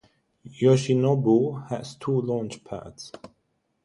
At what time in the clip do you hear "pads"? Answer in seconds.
2.63-3.11